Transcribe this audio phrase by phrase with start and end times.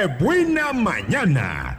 [0.00, 1.76] ¡Qué buena mañana!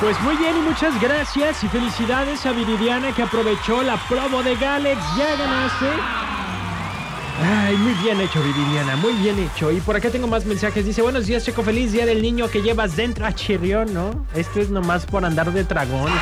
[0.00, 4.54] Pues muy bien y muchas gracias y felicidades a Viridiana que aprovechó la promo de
[4.54, 5.00] Galex.
[5.18, 6.15] Ya ganaste.
[7.42, 9.70] Ay, muy bien hecho, Viridiana, muy bien hecho.
[9.70, 10.86] Y por acá tengo más mensajes.
[10.86, 14.26] Dice, buenos días, Checo, feliz día del niño que llevas dentro a Chirrión, ¿no?
[14.34, 16.10] Esto es nomás por andar de dragón.
[16.10, 16.16] No.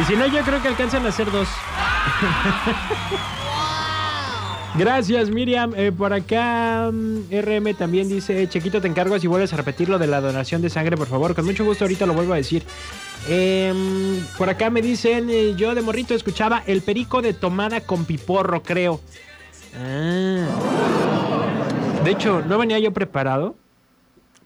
[0.00, 1.48] Y si no, yo creo que alcanzan a hacer dos.
[4.76, 5.72] Gracias, Miriam.
[5.76, 9.98] Eh, por acá, mm, RM también dice: Chequito, te encargo si vuelves a repetir lo
[9.98, 11.34] de la donación de sangre, por favor.
[11.34, 12.62] Con mucho gusto, ahorita lo vuelvo a decir.
[13.28, 18.04] Em, por acá me dicen: eh, Yo de morrito escuchaba el perico de tomada con
[18.04, 19.00] piporro, creo.
[19.76, 20.46] Ah.
[22.04, 23.56] De hecho, no venía yo preparado.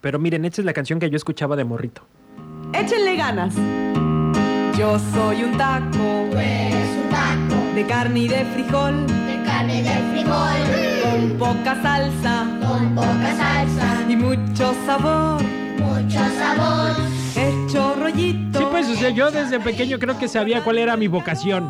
[0.00, 2.02] Pero miren, esta es la canción que yo escuchaba de morrito.
[2.75, 3.55] Échenle ganas.
[4.77, 9.83] Yo soy un taco Tú eres un taco de carne y de frijol, de carne
[9.83, 15.42] de frijol con poca salsa con poca salsa, y mucho sabor.
[15.78, 17.14] mucho sabor.
[18.95, 21.67] O sea, yo desde pequeño creo que sabía cuál era mi vocación.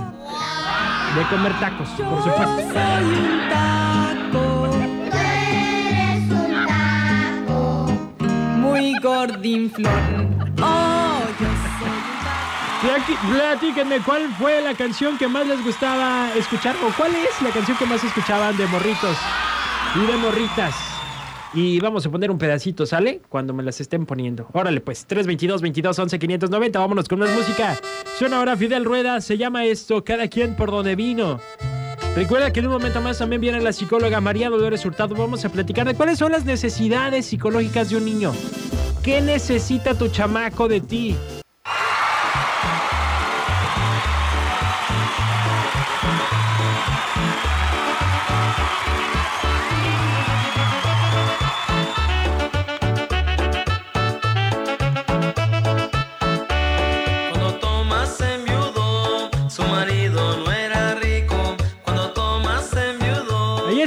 [1.17, 2.57] De comer tacos, por Yo supuesto.
[2.57, 4.69] soy un taco
[5.11, 6.67] Tú eres un
[7.47, 7.87] taco
[8.59, 10.53] muy gordinflón.
[10.61, 11.95] Oh, yo soy un
[12.25, 12.83] taco.
[12.83, 17.51] Plati- Platíquenme cuál fue la canción que más les gustaba escuchar o cuál es la
[17.51, 19.17] canción que más escuchaban de morritos
[19.95, 20.75] y de morritas.
[21.55, 23.21] Y vamos a poner un pedacito, ¿sale?
[23.29, 24.49] Cuando me las estén poniendo.
[24.53, 26.79] Órale, pues, 322 22 11 590.
[26.81, 27.79] Vámonos con más música.
[28.19, 29.21] Suena ahora Fidel Rueda.
[29.21, 31.39] Se llama esto Cada quien por donde vino.
[32.17, 35.15] Recuerda que en un momento más también viene la psicóloga María Dolores Hurtado.
[35.15, 38.33] Vamos a platicar de cuáles son las necesidades psicológicas de un niño.
[39.03, 41.17] ¿Qué necesita tu chamaco de ti?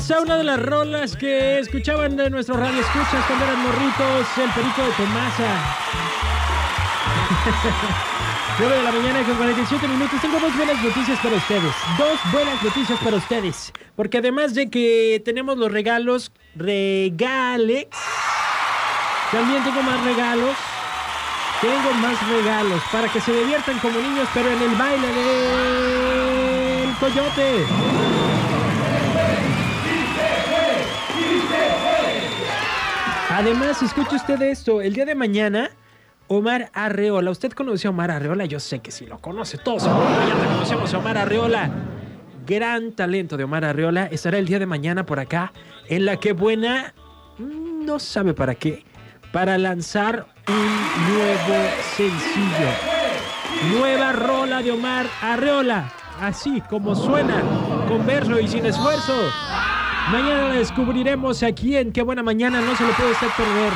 [0.09, 4.49] Está una de las rolas que escuchaban de nuestros radio escuchas cuando eran morritos, el
[4.51, 5.75] perico de Tomasa.
[8.57, 10.21] 9 de la mañana con 47 minutos.
[10.21, 11.73] Tengo dos buenas noticias para ustedes.
[11.97, 13.73] Dos buenas noticias para ustedes.
[13.97, 17.87] Porque además de que tenemos los regalos, regales.
[19.29, 20.55] También tengo más regalos.
[21.59, 27.65] Tengo más regalos para que se diviertan como niños, pero en el baile del coyote.
[33.37, 34.81] Además, escuche usted esto.
[34.81, 35.69] El día de mañana,
[36.25, 37.29] Omar Arreola.
[37.29, 38.45] ¿Usted conoce a Omar Arreola?
[38.45, 39.59] Yo sé que sí lo conoce.
[39.59, 41.69] Todos Vallarta conocemos a Omar Arreola.
[42.47, 44.07] Gran talento de Omar Arreola.
[44.07, 45.53] Estará el día de mañana por acá
[45.87, 46.95] en la que buena
[47.37, 48.83] mm, no sabe para qué.
[49.31, 52.69] Para lanzar un nuevo sencillo.
[53.77, 55.93] Nueva rola de Omar Arreola.
[56.19, 57.43] Así como suena,
[57.87, 59.13] con verso y sin esfuerzo.
[60.11, 63.73] Mañana la descubriremos aquí en Qué Buena Mañana, no se lo puede usted perder.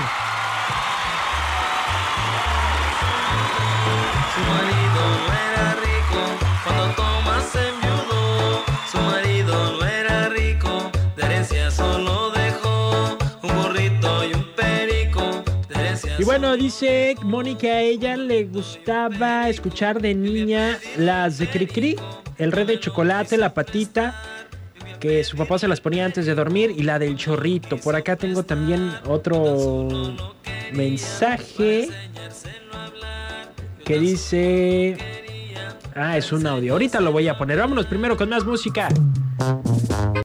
[4.33, 6.19] Su marido no era rico.
[6.63, 10.91] Cuando Tomás se enviudó, su marido no era rico.
[11.17, 15.43] De herencia solo dejó un burrito y un perico.
[15.67, 17.17] De herencia Y bueno, dice
[17.59, 21.97] que a ella le gustaba escuchar de niña las de Cricri,
[22.37, 24.15] el red de chocolate, la patita,
[25.01, 27.77] que su papá se las ponía antes de dormir, y la del chorrito.
[27.77, 29.89] Por acá tengo también otro
[30.71, 31.89] mensaje
[33.83, 34.97] que dice...
[35.93, 36.73] Ah, es un audio.
[36.73, 37.57] Ahorita lo voy a poner.
[37.57, 38.87] Vámonos primero con más música.